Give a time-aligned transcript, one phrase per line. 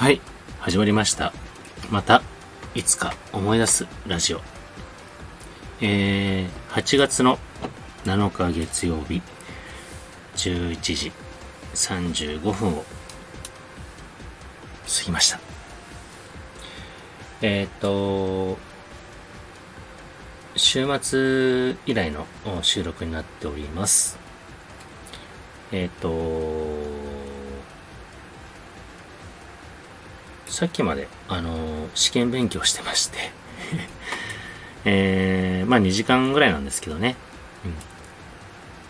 [0.00, 0.22] はい、
[0.60, 1.34] 始まりました。
[1.90, 2.22] また、
[2.74, 4.40] いつか思い出すラジオ。
[5.82, 7.38] えー、8月の
[8.06, 9.20] 7日月曜日、
[10.36, 11.12] 11時
[11.74, 12.84] 35分を
[14.86, 15.38] 過ぎました。
[17.42, 18.56] えっ、と、
[20.56, 22.26] 週末以来の
[22.62, 24.18] 収録になっております。
[25.72, 26.08] えっ、と、
[30.50, 33.30] さっきまで、あの試験勉強してまして、
[34.84, 37.14] えー、まあ2時間ぐらいなんですけどね、
[37.64, 37.74] うん、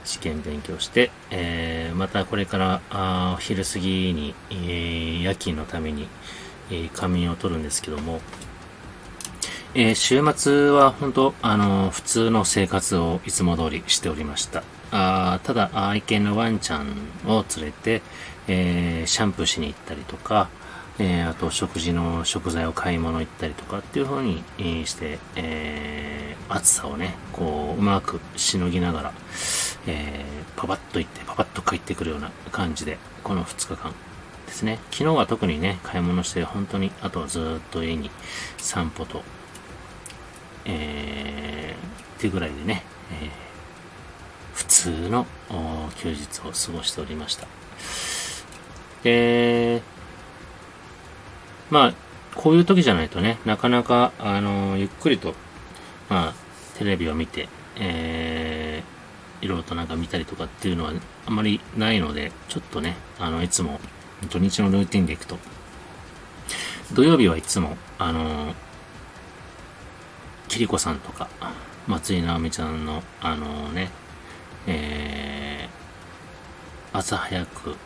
[0.04, 6.08] 試験勉強して、えー、またこれから、あ昼過ぎに、えー夜勤のために、
[6.70, 8.22] えー仮眠を取るんですけども、
[9.74, 14.62] えー週末は本当、あの普通の生活をいつも通りしておりました。
[14.92, 16.96] あーただ、愛犬のワンちゃん
[17.26, 18.00] を連れて、
[18.48, 20.48] えーシャンプーしに行ったりとか、
[21.00, 24.42] えーあと食事の食材を買い物行ったりとかっていう風に
[24.86, 29.12] して、えー暑さをね、こう、うまくしのぎながら、
[29.86, 33.94] えーパパッと行って、パパッと帰ってくるような感じで、この2日間
[34.46, 34.78] ですね。
[34.90, 38.10] 昨日は特にね、買い物して、本当に、あとはずっと家に
[38.58, 39.22] 散歩と、
[40.64, 42.82] えー、ってぐらいでね、
[43.22, 43.50] えー
[44.52, 45.26] 普通の
[45.96, 47.46] 休日を過ごしておりました。
[49.02, 49.82] で、
[51.70, 51.94] まあ、
[52.34, 55.34] こういう時じゃないとね、なかなか、あの、ゆっくりと、
[56.08, 56.34] まあ、
[56.78, 60.92] テレビを見て、えー、いろいろとなんか見たりとかっていうのは
[61.26, 63.80] あまりないので、ちょっとね、あの、いつも
[64.30, 65.38] 土日のルーティンでいくと、
[66.92, 68.54] 土曜日はいつも、あの、
[70.48, 71.28] キリコさんとか、
[71.86, 73.90] 松井直美ちゃんの、あのね、
[74.66, 77.76] えー、朝早く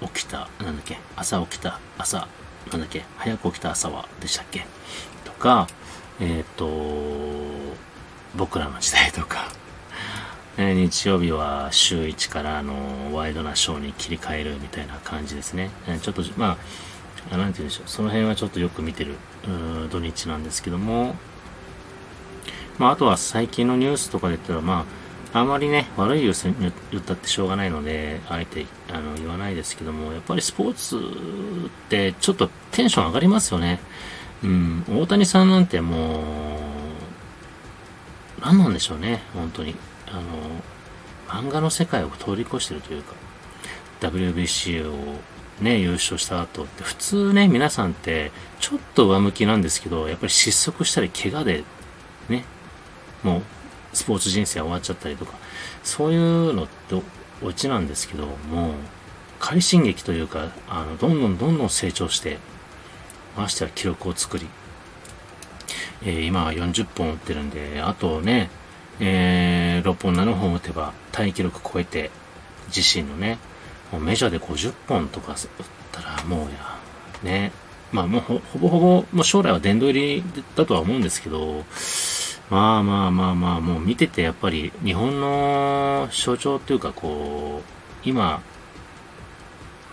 [0.00, 2.26] 起きた、なんだっけ、朝起きた、朝、
[2.70, 4.64] なんだっけ、早く起きた朝は、でしたっけ？
[5.24, 5.66] とか、
[6.20, 6.68] えっ、と、
[8.36, 9.48] 僕らの時代とか、
[10.56, 15.70] えー日曜日は週1からあのワイドなショーに切り替えるみたいな感じですね。
[15.86, 16.56] えーちょっと、ま
[17.30, 19.14] あ、あなんて言うんでしょう、その辺はちょっとよく見てる
[19.90, 21.14] 土日なんですけども、
[22.78, 24.84] まあ、あとは最近のニュースとかで言ったら、まあ、
[25.34, 31.00] あまりね、悪いニュースに言ったってしょうがないので、あえてあの言わないですけども、やっぱりスポーツっ
[31.88, 33.80] てちょっとテンション上がりますよね。
[34.44, 36.22] うん、大谷さんなんてもう、
[38.42, 39.74] 何なんでしょうね、本当に。
[40.08, 40.22] あの、
[41.28, 43.14] 漫画の世界を通り越してるというか、
[44.00, 45.18] WBC を
[45.62, 51.64] ね、優勝した後って、普通ね、皆さんって、ちょっと上向きなんですけど、やっぱり失速したり、怪我で、
[52.28, 52.44] ね、
[53.22, 53.42] もう、
[53.92, 55.34] スポーツ人生終わっちゃったりとか、
[55.82, 57.00] そういうのって
[57.42, 58.72] オチなんですけど、もう、
[59.40, 62.38] 快進撃というか、あの、どんどんどんどん成長して、
[63.36, 64.46] ましては記録を作り、
[66.04, 68.50] えー今は40本打ってるんで、あとね、
[69.00, 72.10] えー6本7本打てばタイ記録超えて、
[72.74, 73.38] 自身のね、
[73.90, 75.38] もうメジャーで50本とか打っ
[75.92, 76.78] たらもうや、
[77.22, 77.52] ね、
[77.90, 80.24] まあもうほほぼほぼ、もう将来は殿堂入り
[80.56, 81.64] だとは思うんですけど、
[82.52, 88.42] まあまあまあまあ、もう見ててやっぱり日本の象徴っていうかこう、今、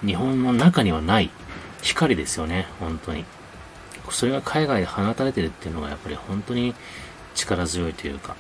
[0.06, 1.30] 日本の中にはない
[1.82, 3.24] 光ですよね、本当に。
[4.12, 6.76] それが海外で放たれてるっていうのがやっぱり本当に
[7.34, 8.36] 力強いというか、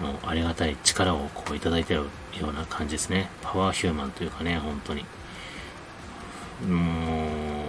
[0.00, 2.04] もうありがたい力をこういただいてる
[2.40, 3.28] ような感じですね。
[3.42, 5.04] パワーヒューマンというかね、本当に。
[6.66, 7.66] も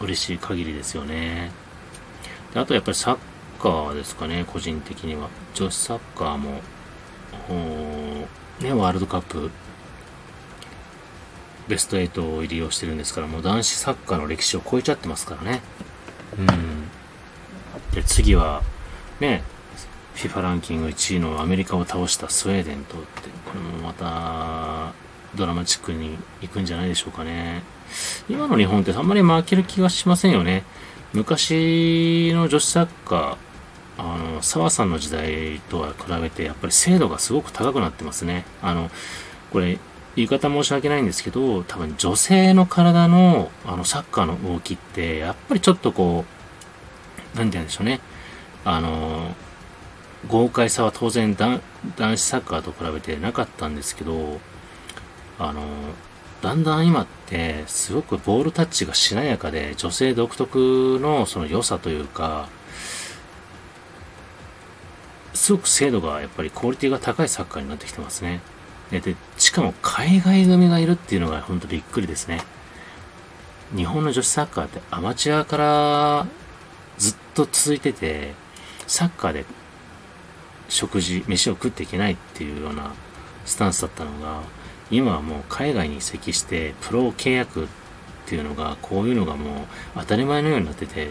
[0.00, 1.50] う、嬉しい限りですよね。
[2.54, 3.18] であとやっぱりサッ
[3.60, 5.28] カーですかね、個人的には。
[5.54, 6.60] 女子サッカーも、
[8.60, 9.50] ね、ワールドカップ、
[11.68, 15.60] ベスト8入りをしてるんですから、もう男子サッカーの歴史を超えちゃってますからね。
[16.38, 16.46] うん。
[17.94, 18.62] で、次は、
[19.20, 19.42] ね、
[20.14, 24.92] FIFA ランキング1位のアメリカを倒したスウェーデンとって、これもまた、
[25.34, 27.62] ドラマチックに行くんじゃないでしょうかね。
[28.28, 30.64] 今の日本ってあんまり負ける気がしませんよね。
[31.12, 33.47] 昔の女子サッカー、
[33.98, 38.44] あの、澤さんの時代とは比べて、やっぱり精度がすごく高くなってますね。
[38.62, 38.90] あの、
[39.50, 39.78] これ、
[40.14, 46.24] 言い方申し訳ないんですけど、多分女性の体の、あの、サッカーの動きって、やっぱりちょっとこ
[47.34, 48.00] う、なんて言うんでしょうね。
[48.64, 49.34] あの、
[50.26, 51.60] 豪快さは当然男
[51.96, 54.40] 男子サッカーと比べてなかったんですけど、
[55.38, 55.62] あの、
[56.42, 62.48] だんだん今ってすごくボールタッチがしなやかで女性独特のその良さというか、
[65.38, 68.40] すごく精度がやっぱりクオリティが高いサッカーになってきてますね。
[68.90, 72.42] で、でしかも海外組がいるっていうのが本当びっくりですね。
[73.74, 76.26] 日本の女子サッカーってアマチュアから
[76.98, 78.34] ずっと続いてて、
[78.88, 79.44] サッカーで
[80.68, 82.92] 食事、飯を食っていけないっていうような
[83.46, 84.42] スタンスだったのが、
[84.90, 87.66] 今はもう海外に移籍してプロ契約っ
[88.26, 89.64] ていうのが、こういうのがもう
[89.94, 91.10] 当たり前のようになってて、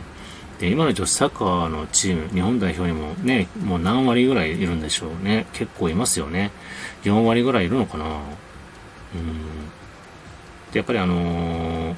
[0.60, 5.46] で、今の女子サッカーのチーム、日本代表にもね、もう何割ぐらいいるんでしょうね。
[5.54, 6.52] 結構いますよね。
[7.04, 8.22] 4割ぐらいいるのかなうん。
[10.72, 11.96] で、やっぱりあのー、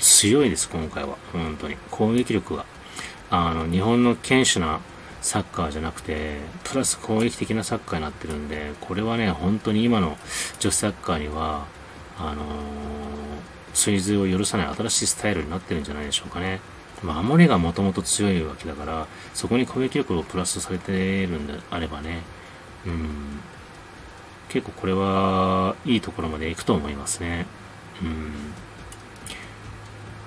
[0.00, 1.16] 強いです、今回は。
[1.32, 1.76] 本当に。
[1.90, 2.64] 攻撃力が。
[3.30, 4.80] あの、日本の堅守な
[5.20, 10.16] サッカーじゃなくて、プラス攻撃的なサッカーになってるんで、これはね、本当に今の
[10.60, 11.66] 女子サッカーには、
[12.18, 12.44] あのー、
[13.74, 16.60] 追随を許さない新しいスタイルになってるんじゃないでしょうかね。
[17.02, 22.22] まあ、守りがもともと強いわけだから、そこに攻撃力をプラスされてるんであればね、
[22.86, 23.40] うん、
[24.48, 27.46] 結構これはいいところまで行くと思いますね。
[28.02, 28.32] うん。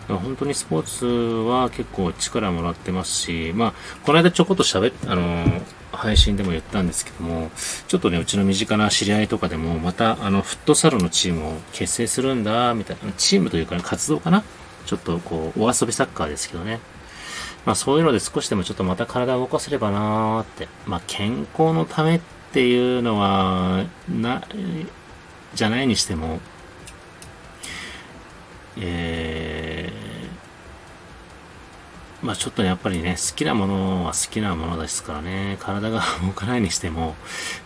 [0.07, 3.73] 本当にスポーツは結構力もらってますし、まあ、
[4.05, 5.45] この間ちょこっと喋っ、あの
[5.91, 7.51] 配信でも言ったんですけども、
[7.87, 14.43] ちょっとね、うちの身近な知り合いとかでも、また、あの、フットサルのチームを結成するんだ、みたいな、チームというか、ね、活動かな
[14.85, 16.79] ちょっとこう、お遊びサッカーですけどね。
[17.65, 20.67] まあそういうので少しでもちょっとまた体を動かせればなーって。
[20.85, 22.19] まあ健康のためっ
[22.51, 24.43] ていうのは、な、
[25.53, 26.39] じゃないにしても、
[28.77, 37.15] えー、まあちょっとやっぱりね、好きなものは好きなものですからね、体が動かないにしても、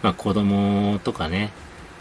[0.02, 1.52] まあ子供とかね、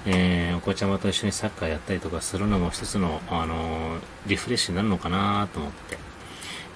[0.06, 5.98] えー、お子ちゃまと一緒にサッカーやったりとかするのも一つの、あのー、リフレッシュになるのかなと思って、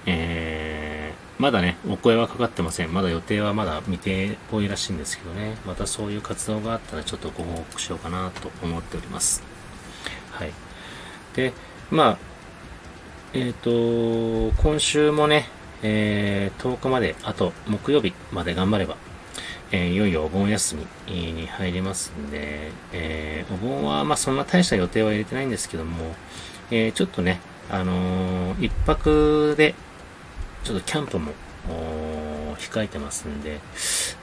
[0.07, 2.93] えー、まだね、お声はかかってません。
[2.93, 9.43] まだ予定はまだ未定っぽいらしいんですけどね、またそういう活動があったらちょっとご報告しようかなと思っております。
[10.31, 10.51] はい。
[11.35, 11.53] で、
[11.91, 12.17] まあ、
[13.33, 15.47] えっ、ー、と、今週もね、
[15.83, 18.97] えー、10日まで、あと木曜日まで頑張れば、
[19.71, 20.77] えー、いよいよお盆休
[21.07, 26.15] みに入りますんで、えー、お盆はまあそんな大した予定は入れてないんですけども、
[26.71, 27.39] えー、ちょっとね、
[27.69, 29.75] あのー、一泊で、
[30.63, 31.33] ちょっとキャンプも、
[32.57, 33.59] 控えてますんで、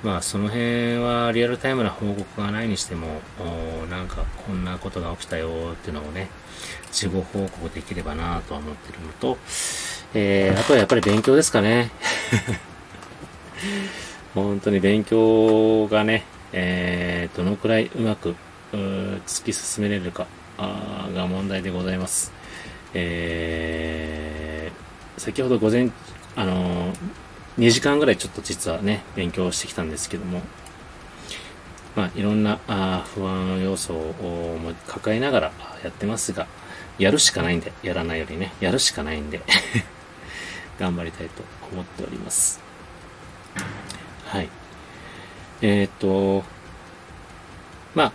[0.02, 3.06] まあその辺はリアルタイムな報告がないにしても、
[3.88, 6.28] なんかこんなことが起きたよっていうのをね、
[6.92, 9.38] 事後報告できればなとは思ってるのと、
[10.14, 11.90] えー、あとはやっぱり勉強ですかね。
[14.36, 18.36] 本当に勉強がね、えー、どのくらいうまく
[18.70, 20.26] 突き進めれるか
[20.58, 22.32] が問題でございます。
[22.92, 25.90] えー、先ほど午前、
[26.36, 26.96] あのー、
[27.56, 30.42] 2時間ぐらいちょっと実はね、勉強してきたんですけども、
[31.94, 35.52] まあ、いろんなあ不安要素を抱えながら
[35.82, 36.46] やってますが、
[36.98, 39.40] やるしかないんで、やらないよりね、やるしかないんで
[40.78, 41.42] 頑張りたいと
[41.72, 42.60] 思っております。
[44.26, 44.48] はい。
[45.62, 46.42] えっ、と、
[47.94, 48.12] まあ、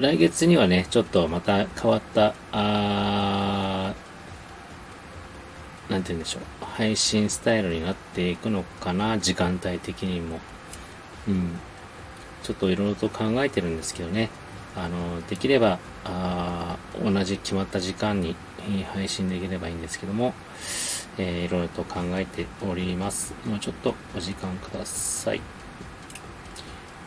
[0.00, 3.94] 来月にはね、ちょっとまた変わった、あ
[5.90, 6.42] なんて言うんでしょう。
[6.64, 10.40] 配信スタイルになっていくのかな、時間帯的にも。
[11.28, 11.58] うん。
[12.42, 14.30] ちょっといろいろと考えてるんですけどね。
[14.76, 18.34] あの、できれば、あ同じ決まった時間に
[18.92, 20.32] 配信できればいいんですけども、
[21.18, 23.34] えー、いろいろと考えております。
[23.44, 25.40] もうちょっとお時間ください。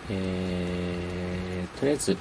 [0.09, 2.17] えー、とりあえず、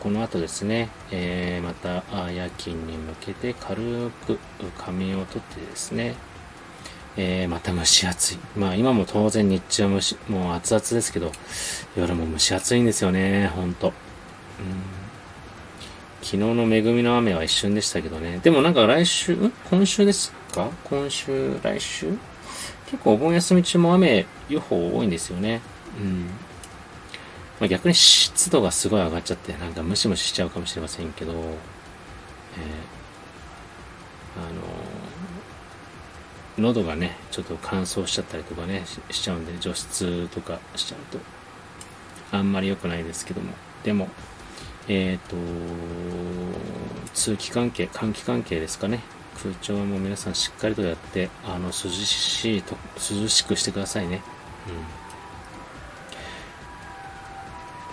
[0.00, 4.38] この後ですね、えー、また夜勤に向けて軽く
[4.78, 6.14] 仮眠をとってですね、
[7.16, 8.38] えー、また蒸し暑い。
[8.56, 11.32] まあ今も当然日中は蒸し、もう熱々ですけど、
[11.96, 13.88] 夜も蒸し暑いんですよね、ほんと。
[13.88, 13.94] うん
[16.22, 18.40] 昨日の恵みの雨は一瞬でしたけどね。
[18.42, 19.52] でもなんか来週、ん？
[19.68, 20.70] 今週ですか？
[20.84, 22.16] 今週、来週？
[22.86, 25.60] 結構お盆休み中も雨予報多いんですよね。
[26.00, 26.26] うん。
[27.60, 31.46] まあ、逆に湿度がすごい上がっちゃって、なんかムシムシしちゃうかもしれませんけど、えー、あ
[34.52, 41.18] のー、喉がね、ちょっと乾燥しちゃったりとかね、しちゃうんで、除湿とかしちゃうと、
[42.36, 44.08] あんまり良くないですけども、でも、
[44.88, 45.36] えっ、ー、と、
[47.14, 49.00] 通気関係、換気関係ですかね。
[49.42, 54.22] 空調も皆さんしっかりとやって、あの、涼しいと、涼しくしてくださいね。
[54.68, 54.74] うん。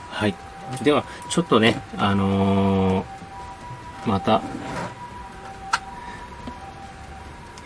[0.09, 0.35] はい。
[0.83, 4.41] では、ちょっとね、あのー、また、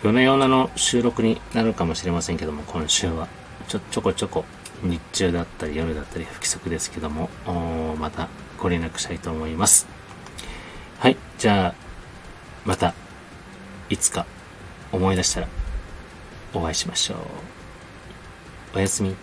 [0.02, 3.28] 夜な夜なの収録になるかもしれませんけども、今週は。
[3.68, 4.44] ちょ、ちょこちょこ、
[4.82, 7.28] 日中だったり夜だったり不規則ですけども、
[7.98, 8.28] また
[8.58, 9.86] ご連絡したいと思います。
[10.98, 11.74] はい、じゃあ、
[12.64, 12.94] また、
[13.88, 14.26] いつか
[14.92, 15.48] 思い出したら、
[16.54, 17.18] お会いしましょう。
[18.76, 19.16] おやすみ。